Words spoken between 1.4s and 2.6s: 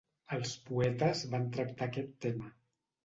tractar aquest tema.